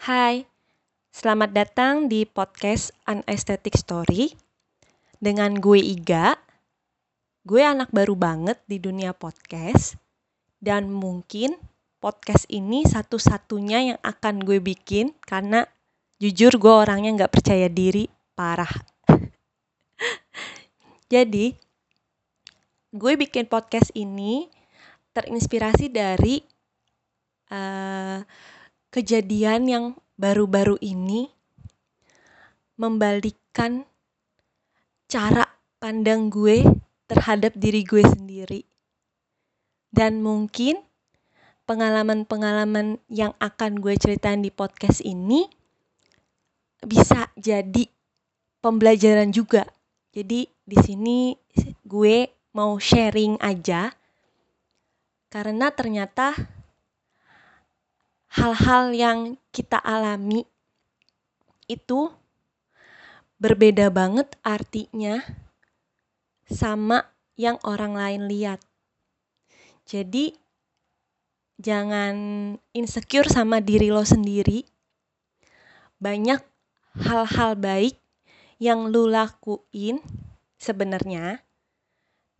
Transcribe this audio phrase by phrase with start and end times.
[0.00, 0.48] Hai,
[1.12, 4.32] selamat datang di podcast Anesthetic Story
[5.20, 6.40] dengan gue Iga.
[7.44, 10.00] Gue anak baru banget di dunia podcast
[10.56, 11.52] dan mungkin
[12.00, 15.68] podcast ini satu-satunya yang akan gue bikin karena
[16.16, 18.72] jujur gue orangnya nggak percaya diri parah.
[21.12, 21.52] Jadi,
[22.88, 24.48] gue bikin podcast ini
[25.12, 26.40] terinspirasi dari
[27.52, 28.24] uh,
[28.90, 29.84] kejadian yang
[30.18, 31.30] baru-baru ini
[32.76, 33.86] membalikkan
[35.10, 35.46] cara
[35.78, 36.66] pandang gue
[37.10, 38.62] terhadap diri gue sendiri.
[39.90, 40.78] Dan mungkin
[41.66, 45.46] pengalaman-pengalaman yang akan gue ceritain di podcast ini
[46.82, 47.86] bisa jadi
[48.62, 49.66] pembelajaran juga.
[50.10, 51.34] Jadi di sini
[51.86, 53.94] gue mau sharing aja
[55.30, 56.34] karena ternyata
[58.30, 59.18] hal-hal yang
[59.50, 60.46] kita alami
[61.66, 62.10] itu
[63.40, 65.22] berbeda banget artinya
[66.46, 67.06] sama
[67.38, 68.60] yang orang lain lihat.
[69.86, 70.34] Jadi
[71.58, 72.14] jangan
[72.74, 74.66] insecure sama diri lo sendiri.
[75.98, 76.42] Banyak
[77.06, 77.98] hal-hal baik
[78.60, 80.02] yang lo lakuin
[80.60, 81.40] sebenarnya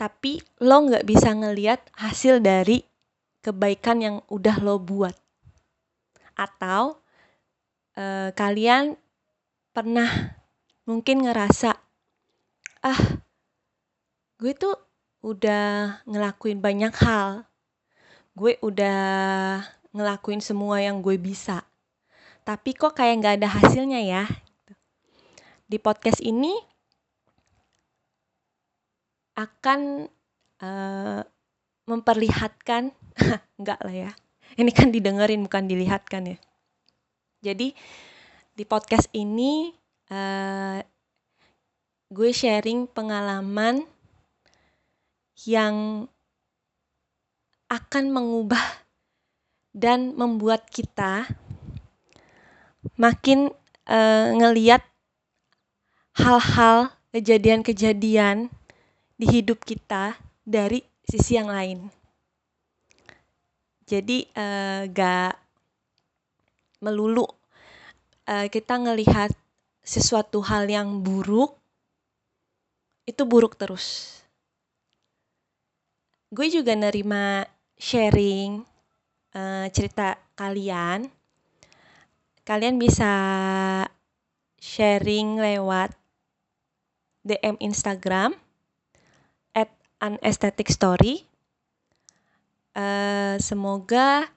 [0.01, 2.81] tapi lo nggak bisa ngeliat hasil dari
[3.45, 5.13] kebaikan yang udah lo buat
[6.41, 6.97] atau
[8.01, 8.97] uh, kalian
[9.77, 10.09] pernah
[10.89, 11.77] mungkin ngerasa
[12.81, 13.01] ah
[14.41, 14.73] gue tuh
[15.21, 17.45] udah ngelakuin banyak hal.
[18.33, 19.61] Gue udah
[19.93, 21.61] ngelakuin semua yang gue bisa.
[22.41, 24.25] Tapi kok kayak nggak ada hasilnya ya?
[25.69, 26.57] Di podcast ini
[29.37, 30.09] akan
[30.65, 31.21] uh,
[31.85, 32.97] memperlihatkan
[33.61, 34.13] enggak lah ya
[34.59, 36.39] ini kan didengerin bukan dilihatkan ya
[37.41, 37.75] jadi
[38.57, 39.71] di podcast ini
[40.11, 40.83] uh,
[42.11, 43.87] gue sharing pengalaman
[45.47, 46.07] yang
[47.71, 48.83] akan mengubah
[49.71, 51.31] dan membuat kita
[52.99, 53.55] makin
[53.87, 54.83] uh, ngeliat
[56.19, 58.51] hal-hal kejadian-kejadian
[59.15, 62.00] di hidup kita dari sisi yang lain.
[63.91, 65.35] Jadi uh, gak
[66.79, 67.27] melulu
[68.31, 69.35] uh, kita ngelihat
[69.83, 71.59] sesuatu hal yang buruk
[73.03, 74.23] itu buruk terus.
[76.31, 77.43] Gue juga nerima
[77.75, 78.63] sharing
[79.35, 81.11] uh, cerita kalian.
[82.47, 83.11] Kalian bisa
[84.63, 85.91] sharing lewat
[87.27, 88.39] DM Instagram
[90.01, 91.30] an aesthetic story.
[92.81, 94.33] Uh, semoga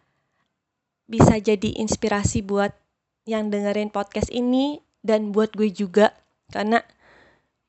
[1.08, 2.76] bisa jadi inspirasi buat
[3.24, 6.12] yang dengerin podcast ini dan buat gue juga.
[6.52, 6.84] Karena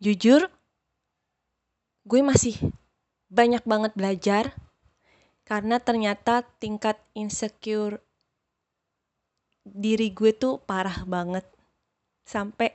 [0.03, 0.51] jujur
[2.03, 2.59] gue masih
[3.31, 4.51] banyak banget belajar
[5.47, 8.03] karena ternyata tingkat insecure
[9.63, 11.47] diri gue tuh parah banget.
[12.27, 12.75] Sampai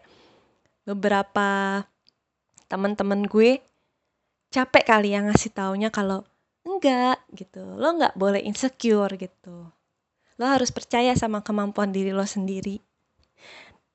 [0.88, 1.84] beberapa
[2.72, 3.60] teman-teman gue
[4.56, 6.24] capek kali ya ngasih taunya kalau
[6.78, 7.64] enggak gitu.
[7.78, 9.66] Lo nggak boleh insecure gitu.
[10.40, 12.78] Lo harus percaya sama kemampuan diri lo sendiri.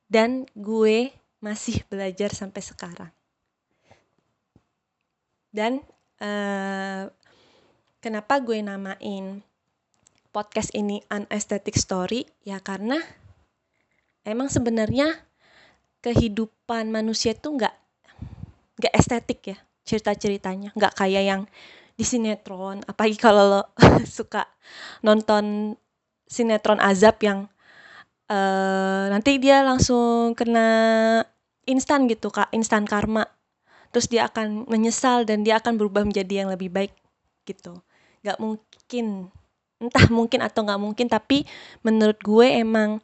[0.04, 3.12] Dan gue masih belajar sampai sekarang.
[5.54, 5.80] Dan
[6.18, 7.06] uh,
[8.02, 9.40] kenapa gue namain
[10.34, 10.98] podcast ini
[11.30, 12.26] aesthetic story?
[12.42, 12.98] Ya karena
[14.26, 15.14] emang sebenarnya
[16.02, 17.74] kehidupan manusia tuh nggak
[18.82, 20.74] nggak estetik ya cerita-ceritanya.
[20.74, 21.42] Nggak kayak yang
[21.94, 22.82] di sinetron.
[22.87, 23.62] Apalagi kalau lo
[24.06, 24.47] suka
[25.00, 25.75] nonton
[26.27, 27.47] sinetron azab yang
[28.31, 30.69] uh, nanti dia langsung kena
[31.66, 32.50] instan gitu kak.
[32.55, 33.27] Instan karma.
[33.94, 36.93] Terus dia akan menyesal dan dia akan berubah menjadi yang lebih baik
[37.47, 37.78] gitu.
[38.26, 39.31] Nggak mungkin.
[39.78, 41.47] Entah mungkin atau nggak mungkin tapi
[41.87, 42.99] menurut gue emang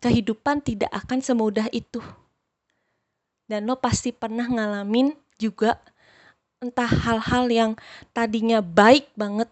[0.00, 2.00] kehidupan tidak akan semudah itu.
[3.44, 5.76] Dan lo pasti pernah ngalamin juga
[6.60, 7.72] entah hal-hal yang
[8.12, 9.48] tadinya baik banget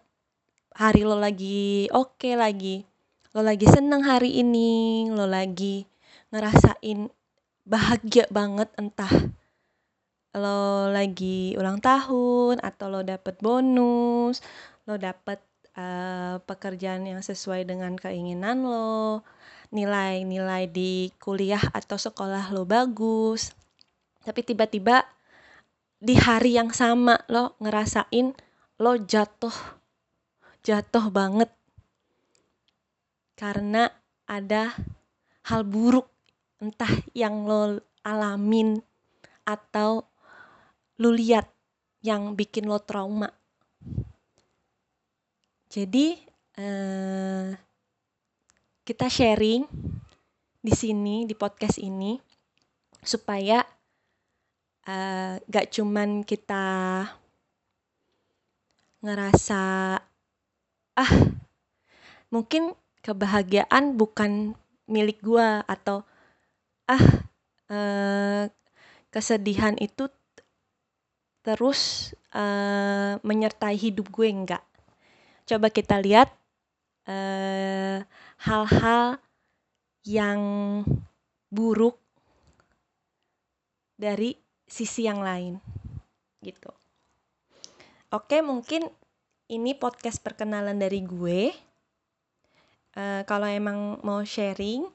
[0.76, 2.84] hari lo lagi oke okay lagi
[3.32, 5.88] lo lagi seneng hari ini lo lagi
[6.28, 7.08] ngerasain
[7.64, 9.08] bahagia banget entah
[10.36, 14.44] lo lagi ulang tahun atau lo dapet bonus
[14.84, 15.40] lo dapet
[15.80, 19.24] uh, pekerjaan yang sesuai dengan keinginan lo
[19.72, 23.56] nilai-nilai di kuliah atau sekolah lo bagus
[24.28, 25.08] tapi tiba-tiba
[25.98, 28.34] di hari yang sama lo ngerasain
[28.78, 29.54] lo jatuh
[30.62, 31.50] jatuh banget
[33.38, 33.90] karena
[34.26, 34.74] ada
[35.46, 36.10] hal buruk
[36.58, 38.82] entah yang lo alamin
[39.46, 40.04] atau
[40.98, 41.46] lu lihat
[42.02, 43.30] yang bikin lo trauma.
[45.70, 46.18] Jadi
[46.58, 47.48] eh,
[48.82, 49.62] kita sharing
[50.58, 52.18] di sini di podcast ini
[52.98, 53.62] supaya
[54.88, 56.64] uh, gak cuman kita
[59.04, 59.62] ngerasa
[60.98, 61.12] ah
[62.34, 62.74] mungkin
[63.04, 64.58] kebahagiaan bukan
[64.90, 66.02] milik gua atau
[66.88, 67.04] ah
[67.70, 68.50] uh,
[69.12, 70.08] kesedihan itu
[71.46, 74.64] terus uh, menyertai hidup gue enggak.
[75.48, 76.28] Coba kita lihat
[78.44, 79.20] hal-hal uh,
[80.04, 80.40] yang
[81.48, 81.96] buruk
[83.96, 84.36] dari
[84.68, 85.58] sisi yang lain
[86.44, 86.70] gitu.
[88.14, 88.88] Oke mungkin
[89.48, 91.50] ini podcast perkenalan dari gue.
[92.96, 94.86] Uh, kalau emang mau sharing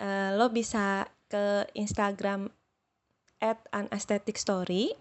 [0.00, 2.50] uh, lo bisa ke Instagram
[3.40, 3.60] at
[4.36, 4.92] story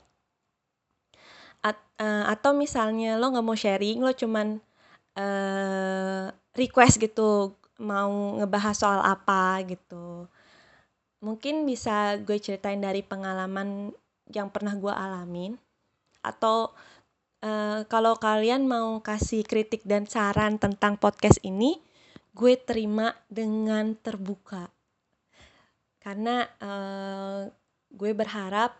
[1.59, 4.63] At, uh, atau misalnya lo nggak mau sharing lo cuman
[5.19, 10.08] uh, request gitu mau ngebahas soal apa gitu
[11.19, 13.91] mungkin bisa gue ceritain dari pengalaman
[14.31, 15.55] yang pernah gue alamin?
[16.23, 16.71] Atau
[17.43, 21.79] uh, kalau kalian mau kasih kritik dan saran tentang podcast ini
[22.35, 24.71] gue terima dengan terbuka.
[25.99, 27.47] Karena uh,
[27.91, 28.77] gue berharap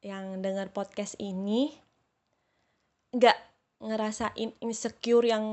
[0.00, 1.74] yang dengar podcast ini
[3.10, 3.38] nggak
[3.80, 5.44] ngerasain insecure yang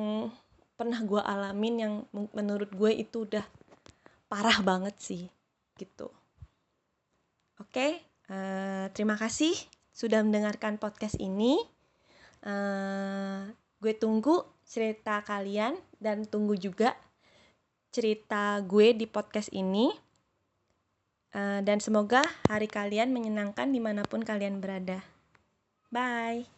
[0.77, 3.43] pernah gue alamin yang menurut gue itu udah
[4.29, 5.23] parah banget sih
[5.79, 6.11] gitu
[7.57, 9.57] Oke, uh, terima kasih
[9.89, 11.57] sudah mendengarkan podcast ini.
[12.45, 13.49] Uh,
[13.81, 16.93] gue tunggu cerita kalian dan tunggu juga
[17.89, 19.89] cerita gue di podcast ini.
[21.33, 25.01] Uh, dan semoga hari kalian menyenangkan di mana pun kalian berada.
[25.89, 26.56] Bye.